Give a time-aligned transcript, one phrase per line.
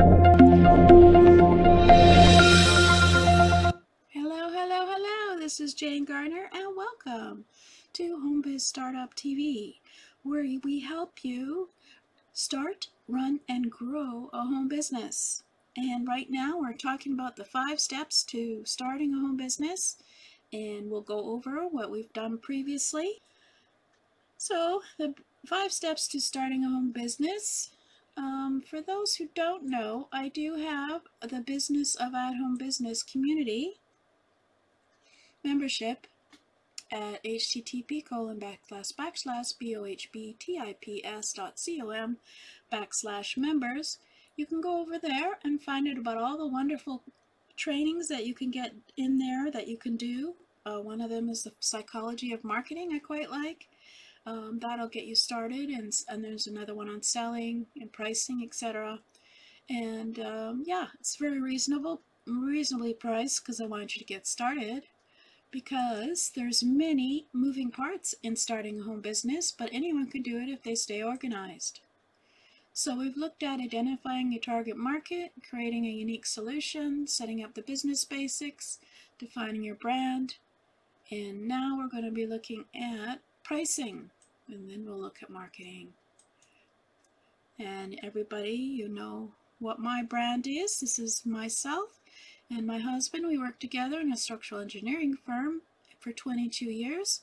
[0.00, 0.14] Hello,
[4.14, 5.38] hello, hello.
[5.38, 7.44] This is Jane Gardner, and welcome
[7.92, 9.74] to Home Biz Startup TV,
[10.22, 11.68] where we help you
[12.32, 15.42] start, run, and grow a home business.
[15.76, 19.98] And right now, we're talking about the five steps to starting a home business,
[20.50, 23.20] and we'll go over what we've done previously.
[24.38, 25.14] So, the
[25.44, 27.72] five steps to starting a home business
[28.20, 33.02] um, for those who don't know, I do have the Business of At Home Business
[33.02, 33.80] community
[35.42, 36.06] membership
[36.92, 42.16] at http colon backslash backslash bohbtips dot com
[42.72, 43.98] backslash members.
[44.36, 47.02] You can go over there and find out about all the wonderful
[47.56, 50.34] trainings that you can get in there that you can do.
[50.66, 53.68] Uh, one of them is the psychology of marketing I quite like.
[54.26, 59.00] Um, that'll get you started, and, and there's another one on selling and pricing, etc.
[59.68, 64.84] And um, yeah, it's very reasonable, reasonably priced because I want you to get started.
[65.50, 70.48] Because there's many moving parts in starting a home business, but anyone can do it
[70.48, 71.80] if they stay organized.
[72.72, 77.62] So we've looked at identifying your target market, creating a unique solution, setting up the
[77.62, 78.78] business basics,
[79.18, 80.36] defining your brand,
[81.10, 83.18] and now we're going to be looking at
[83.50, 84.08] pricing
[84.46, 85.88] and then we'll look at marketing.
[87.58, 90.78] And everybody, you know what my brand is.
[90.78, 91.98] This is myself
[92.48, 93.26] and my husband.
[93.26, 95.62] We worked together in a structural engineering firm
[95.98, 97.22] for 22 years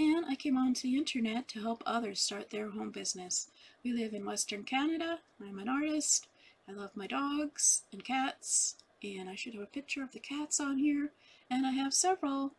[0.00, 3.48] and I came onto the internet to help others start their home business.
[3.84, 5.20] We live in Western Canada.
[5.40, 6.26] I'm an artist.
[6.68, 10.58] I love my dogs and cats and I should have a picture of the cats
[10.58, 11.12] on here
[11.48, 12.54] and I have several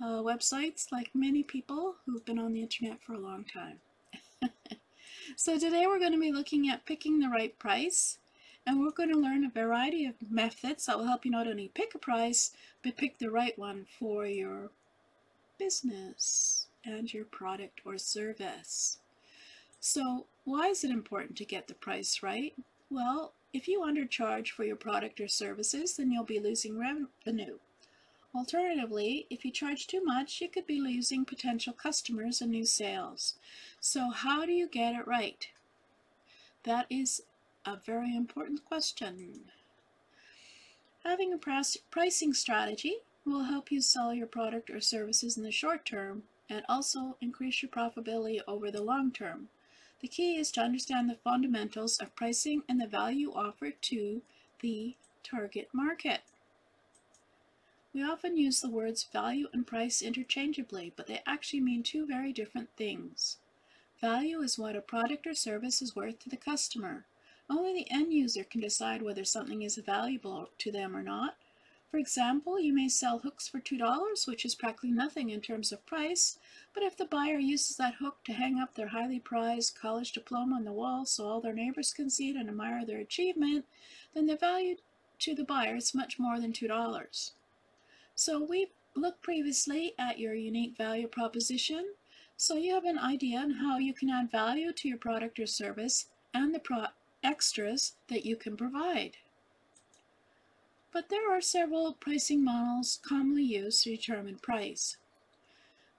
[0.00, 3.78] uh, websites like many people who've been on the internet for a long time.
[5.36, 8.18] so today we're going to be looking at picking the right price
[8.66, 11.70] and we're going to learn a variety of methods that will help you not only
[11.74, 14.70] pick a price but pick the right one for your
[15.58, 18.98] business and your product or service.
[19.80, 22.54] So why is it important to get the price right?
[22.90, 27.58] Well, if you undercharge for your product or services, then you'll be losing revenue.
[28.34, 33.34] Alternatively, if you charge too much, you could be losing potential customers and new sales.
[33.80, 35.48] So how do you get it right?
[36.64, 37.22] That is
[37.64, 39.50] a very important question.
[41.04, 41.38] Having a
[41.90, 46.64] pricing strategy will help you sell your product or services in the short term and
[46.68, 49.48] also increase your profitability over the long term.
[50.00, 54.22] The key is to understand the fundamentals of pricing and the value offered to
[54.60, 56.20] the target market.
[57.94, 62.32] We often use the words value and price interchangeably, but they actually mean two very
[62.32, 63.38] different things.
[64.00, 67.06] Value is what a product or service is worth to the customer.
[67.48, 71.36] Only the end user can decide whether something is valuable to them or not.
[71.90, 75.86] For example, you may sell hooks for $2, which is practically nothing in terms of
[75.86, 76.38] price,
[76.74, 80.56] but if the buyer uses that hook to hang up their highly prized college diploma
[80.56, 83.64] on the wall so all their neighbors can see it and admire their achievement,
[84.12, 84.76] then the value
[85.20, 87.30] to the buyer is much more than $2.
[88.18, 91.94] So we looked previously at your unique value proposition.
[92.36, 95.46] So you have an idea on how you can add value to your product or
[95.46, 96.90] service and the
[97.22, 99.18] extras that you can provide.
[100.92, 104.96] But there are several pricing models commonly used to determine price.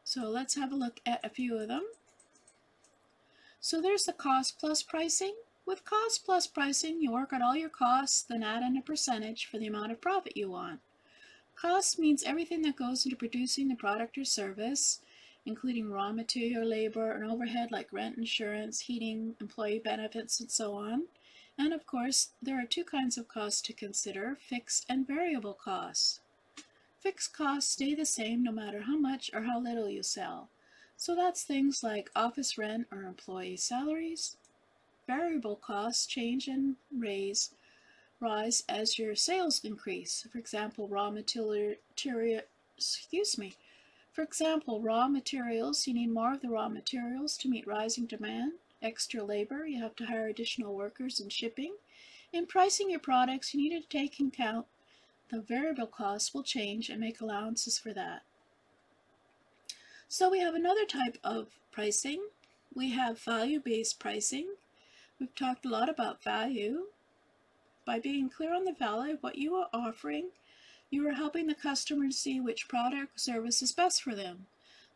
[0.03, 1.85] So let's have a look at a few of them.
[3.61, 5.35] So there's the cost plus pricing.
[5.65, 9.45] With cost plus pricing, you work out all your costs, then add in a percentage
[9.45, 10.81] for the amount of profit you want.
[11.59, 15.01] Cost means everything that goes into producing the product or service,
[15.45, 21.07] including raw material, labor, and overhead like rent, insurance, heating, employee benefits, and so on.
[21.57, 26.21] And of course, there are two kinds of costs to consider, fixed and variable costs.
[27.01, 30.47] Fixed costs stay the same no matter how much or how little you sell.
[30.95, 34.37] So that's things like office rent or employee salaries.
[35.07, 37.51] Variable costs change and raise
[38.19, 40.27] rise as your sales increase.
[40.31, 41.75] For example, raw material,
[42.77, 43.55] excuse me.
[44.11, 48.53] For example, raw materials, you need more of the raw materials to meet rising demand.
[48.81, 51.73] extra labor, you have to hire additional workers and shipping.
[52.31, 54.65] In pricing your products, you need to take into account
[55.31, 58.23] the variable costs will change and make allowances for that.
[60.07, 62.21] So we have another type of pricing.
[62.73, 64.47] We have value-based pricing.
[65.19, 66.85] We've talked a lot about value.
[67.89, 70.29] By being clear on the value of what you are offering,
[70.91, 74.45] you are helping the customer see which product or service is best for them.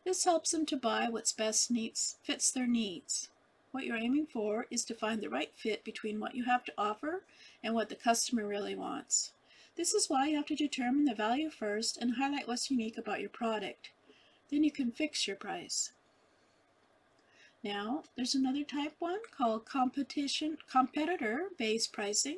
[0.05, 3.29] This helps them to buy what's best needs, fits their needs.
[3.71, 6.73] What you're aiming for is to find the right fit between what you have to
[6.77, 7.23] offer
[7.63, 9.33] and what the customer really wants.
[9.75, 13.21] This is why you have to determine the value first and highlight what's unique about
[13.21, 13.89] your product.
[14.51, 15.93] Then you can fix your price.
[17.63, 22.37] Now, there's another type one called competition competitor-based pricing.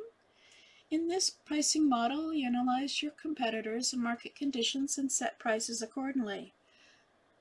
[0.96, 6.54] In this pricing model, you analyze your competitors and market conditions and set prices accordingly.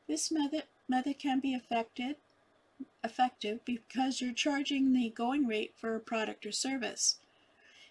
[0.09, 2.17] This method, method can be effective,
[3.05, 7.19] effective because you're charging the going rate for a product or service.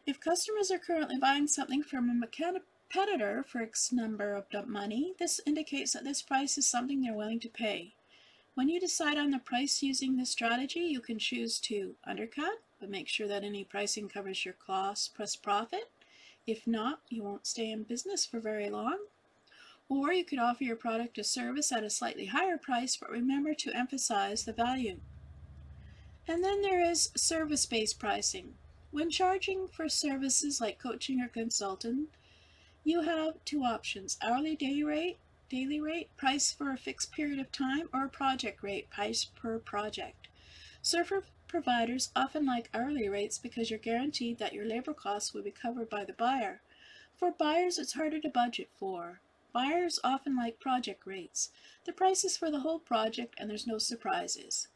[0.05, 5.39] If customers are currently buying something from a competitor for X number of money, this
[5.45, 7.93] indicates that this price is something they're willing to pay.
[8.53, 12.89] When you decide on the price using this strategy, you can choose to undercut, but
[12.89, 15.89] make sure that any pricing covers your cost plus profit.
[16.45, 18.97] If not, you won't stay in business for very long.
[19.87, 23.53] Or you could offer your product or service at a slightly higher price, but remember
[23.53, 24.97] to emphasize the value.
[26.27, 28.55] And then there is service-based pricing.
[28.91, 32.07] When charging for services like coaching or consulting,
[32.83, 37.49] you have two options, hourly day rate, daily rate, price for a fixed period of
[37.53, 40.27] time, or project rate, price per project.
[40.81, 41.23] Server
[41.53, 45.87] providers often like hourly rates because you're guaranteed that your labor costs will be covered
[45.87, 46.61] by the buyer.
[47.15, 49.19] For buyers, it's harder to budget for.
[49.53, 51.51] Buyers often like project rates.
[51.85, 54.67] The price is for the whole project and there's no surprises.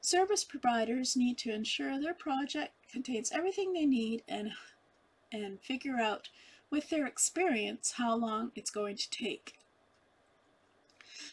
[0.00, 4.54] Service providers need to ensure their project contains everything they need and,
[5.30, 6.30] and figure out
[6.68, 9.54] with their experience how long it's going to take.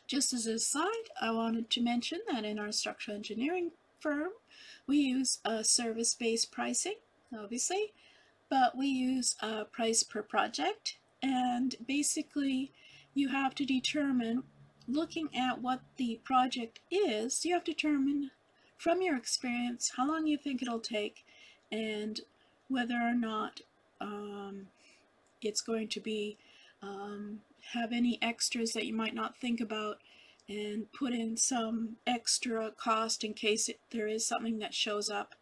[0.05, 4.29] Just as a aside, I wanted to mention that in our structural engineering firm,
[4.87, 6.95] we use a service-based pricing,
[7.37, 7.93] obviously,
[8.49, 10.97] but we use a price per project.
[11.23, 12.71] And basically,
[13.13, 14.43] you have to determine,
[14.87, 18.31] looking at what the project is, you have to determine
[18.77, 21.23] from your experience how long you think it'll take
[21.71, 22.21] and
[22.67, 23.61] whether or not
[23.99, 24.67] um,
[25.41, 26.37] it's going to be
[26.81, 27.41] um,
[27.73, 29.99] have any extras that you might not think about
[30.49, 35.35] and put in some extra cost in case it, there is something that shows up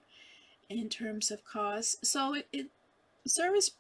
[0.70, 2.06] in terms of cost.
[2.06, 2.68] So it, it
[3.26, 3.72] service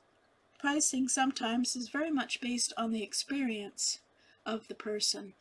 [0.60, 4.00] pricing sometimes is very much based on the experience
[4.45, 5.33] of the person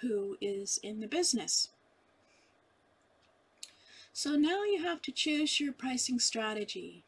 [0.00, 1.68] who is in the business.
[4.12, 7.04] So now you have to choose your pricing strategy.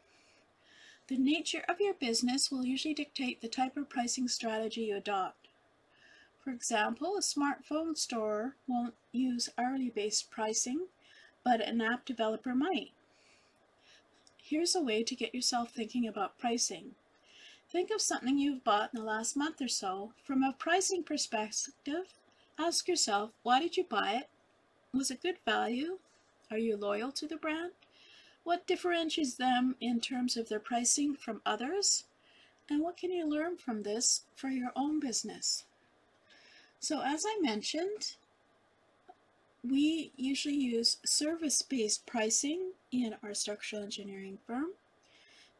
[1.08, 5.43] The nature of your business will usually dictate the type of pricing strategy you adopt.
[6.44, 10.88] For example, a smartphone store won't use hourly based pricing,
[11.42, 12.92] but an app developer might.
[14.42, 16.96] Here's a way to get yourself thinking about pricing.
[17.70, 20.12] Think of something you've bought in the last month or so.
[20.22, 22.12] From a pricing perspective,
[22.58, 24.28] ask yourself, why did you buy it?
[24.92, 25.98] Was it good value?
[26.50, 27.72] Are you loyal to the brand?
[28.42, 32.04] What differentiates them in terms of their pricing from others?
[32.68, 35.64] And what can you learn from this for your own business?
[36.84, 38.16] So as I mentioned,
[39.66, 44.72] we usually use service-based pricing in our structural engineering firm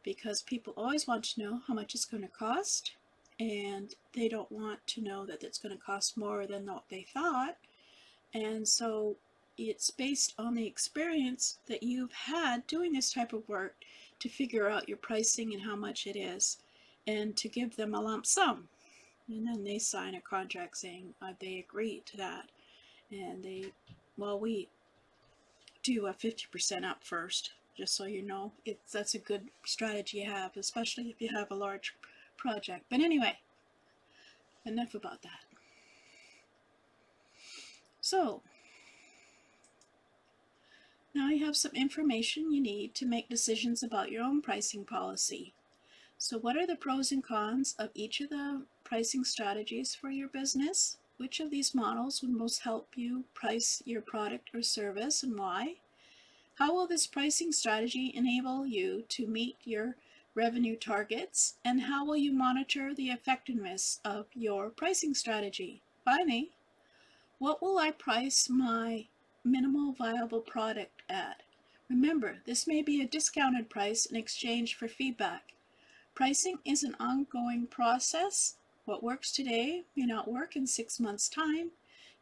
[0.03, 2.91] because people always want to know how much it's going to cost
[3.39, 7.07] and they don't want to know that it's going to cost more than what they
[7.11, 7.57] thought.
[8.35, 9.15] And so
[9.57, 13.73] it's based on the experience that you've had doing this type of work
[14.19, 16.57] to figure out your pricing and how much it is
[17.07, 18.67] and to give them a lump sum.
[19.27, 22.49] And then they sign a contract saying uh, they agree to that.
[23.11, 23.71] And they,
[24.17, 24.69] well, we
[25.83, 28.51] do a 50% up first, just so you know.
[28.65, 31.95] It's, that's a good strategy to have, especially if you have a large
[32.37, 32.85] project.
[32.89, 33.39] But anyway,
[34.65, 35.39] enough about that.
[38.01, 38.41] So,
[41.15, 45.53] now you have some information you need to make decisions about your own pricing policy.
[46.17, 50.29] So what are the pros and cons of each of the pricing strategies for your
[50.29, 50.97] business?
[51.17, 55.75] Which of these models would most help you price your product or service and why?
[56.55, 59.97] How will this pricing strategy enable you to meet your
[60.35, 61.55] revenue targets?
[61.65, 65.81] And how will you monitor the effectiveness of your pricing strategy?
[66.05, 66.51] Finally,
[67.39, 69.07] what will I price my
[69.43, 71.43] minimal viable product at?
[71.89, 75.53] Remember, this may be a discounted price in exchange for feedback.
[76.15, 78.55] Pricing is an ongoing process.
[78.85, 81.71] What works today may not work in six months' time.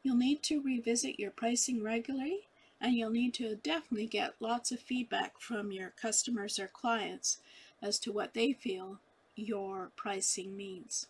[0.02, 2.48] You'll need to revisit your pricing regularly,
[2.80, 7.40] and you'll need to definitely get lots of feedback from your customers or clients
[7.82, 9.00] as to what they feel
[9.36, 11.08] your pricing means.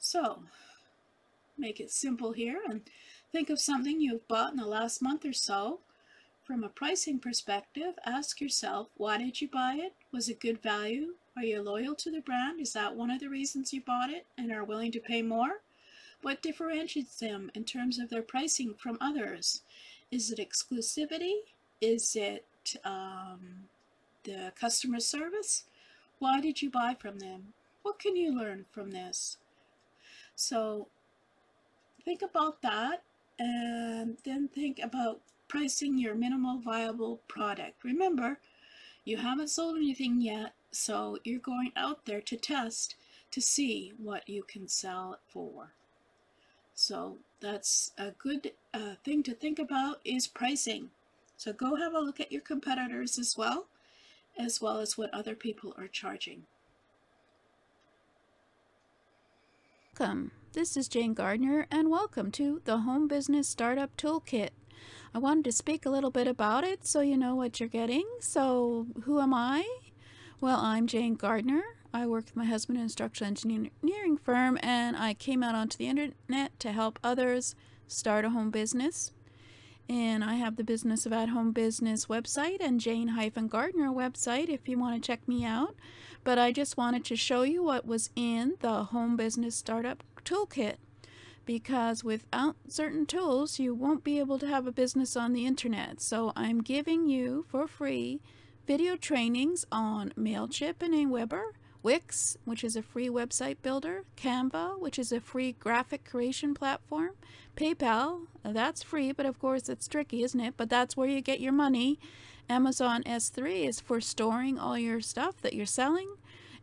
[0.00, 0.42] So,
[1.56, 2.82] make it simple here and
[3.30, 5.80] think of something you've bought in the last month or so.
[6.42, 9.94] From a pricing perspective, ask yourself, why did you buy it?
[10.10, 11.14] Was it good value?
[11.36, 12.60] Are you loyal to the brand?
[12.60, 15.62] Is that one of the reasons you bought it and are willing to pay more?
[16.22, 19.62] What differentiates them in terms of their pricing from others?
[20.10, 21.34] Is it exclusivity?
[21.80, 23.68] Is it um,
[24.24, 25.64] the customer service?
[26.18, 27.54] Why did you buy from them?
[27.82, 29.38] What can you learn from this?
[30.34, 30.88] So
[32.04, 33.02] think about that
[33.38, 37.82] and then think about pricing your minimal viable product.
[37.84, 38.38] Remember,
[39.04, 42.94] you haven't sold anything yet, so you're going out there to test
[43.30, 45.72] to see what you can sell it for.
[46.74, 50.90] So that's a good uh, thing to think about is pricing.
[51.36, 53.66] So go have a look at your competitors as well,
[54.38, 56.44] as well as what other people are charging.
[59.98, 60.32] Welcome.
[60.52, 64.50] This is Jane Gardner, and welcome to the Home Business Startup Toolkit.
[65.14, 68.06] I wanted to speak a little bit about it so you know what you're getting.
[68.20, 69.64] So, who am I?
[70.42, 71.62] Well, I'm Jane Gardner.
[71.92, 75.76] I work with my husband in an instructional engineering firm, and I came out onto
[75.76, 77.54] the internet to help others
[77.86, 79.12] start a home business.
[79.86, 84.78] And I have the Business of At Home Business website and Jane-Gardner website if you
[84.78, 85.74] want to check me out.
[86.24, 90.76] But I just wanted to show you what was in the Home Business Startup Toolkit
[91.44, 96.00] because without certain tools, you won't be able to have a business on the internet.
[96.00, 98.22] So I'm giving you for free
[98.70, 104.96] video trainings on MailChimp and Aweber, Wix, which is a free website builder, Canva, which
[104.96, 107.10] is a free graphic creation platform,
[107.56, 110.54] PayPal, that's free, but of course it's tricky, isn't it?
[110.56, 111.98] But that's where you get your money.
[112.48, 116.14] Amazon S3 is for storing all your stuff that you're selling.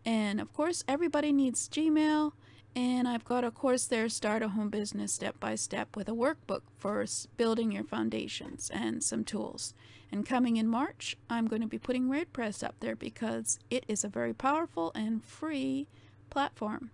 [0.06, 2.32] And of course, everybody needs Gmail.
[2.74, 6.14] And I've got a course there, Start a Home Business Step by Step, with a
[6.14, 9.74] workbook for building your foundations and some tools.
[10.12, 14.04] And coming in March, I'm going to be putting WordPress up there because it is
[14.04, 15.88] a very powerful and free
[16.30, 16.92] platform.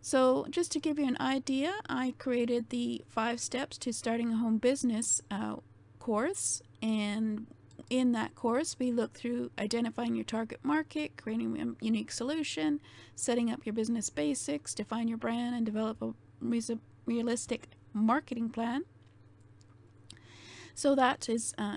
[0.00, 4.36] So, just to give you an idea, I created the five steps to starting a
[4.36, 5.56] home business uh,
[5.98, 7.46] course, and
[7.90, 12.80] in that course, we look through identifying your target market, creating a unique solution,
[13.14, 16.12] setting up your business basics, define your brand, and develop a
[17.06, 18.82] realistic marketing plan.
[20.74, 21.76] So that is uh,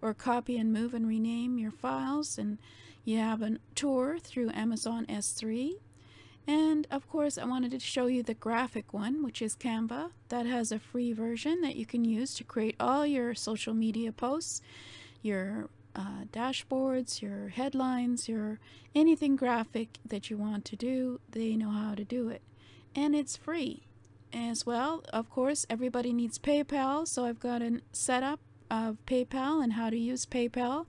[0.00, 2.58] or copy and move and rename your files and
[3.04, 5.76] you have a tour through Amazon S3.
[6.46, 10.10] And of course, I wanted to show you the graphic one, which is Canva.
[10.28, 14.12] That has a free version that you can use to create all your social media
[14.12, 14.60] posts,
[15.22, 18.60] your uh, dashboards, your headlines, your
[18.94, 21.20] anything graphic that you want to do.
[21.30, 22.42] They know how to do it.
[22.94, 23.84] And it's free
[24.32, 25.02] as well.
[25.12, 29.96] Of course, everybody needs PayPal, so I've got a setup of PayPal and how to
[29.96, 30.86] use PayPal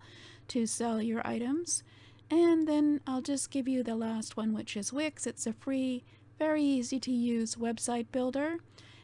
[0.50, 1.84] to sell your items.
[2.32, 5.26] And then I'll just give you the last one, which is Wix.
[5.26, 6.04] It's a free,
[6.38, 8.58] very easy to use website builder.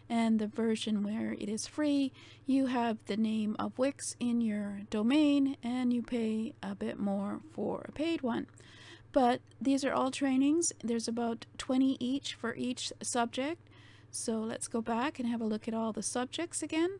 [0.08, 2.12] And the version where it is free,
[2.46, 7.42] you have the name of Wix in your domain and you pay a bit more
[7.54, 8.46] for a paid one.
[9.12, 10.68] But these are all trainings.
[10.84, 13.62] There's about 20 each for each subject.
[14.12, 17.00] So let's go back and have a look at all the subjects again.